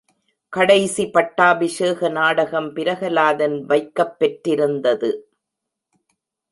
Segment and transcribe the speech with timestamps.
[0.53, 5.11] கடைசி பட்டாபிஷேக நாடகம் பிரகலாதன் வைக்கப் பெற்றிருந்தது.